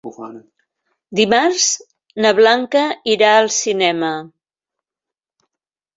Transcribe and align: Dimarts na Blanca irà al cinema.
Dimarts 1.19 1.67
na 2.25 2.31
Blanca 2.39 2.83
irà 3.17 3.29
al 3.43 3.53
cinema. 3.59 4.13